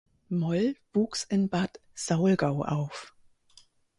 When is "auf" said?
2.63-3.13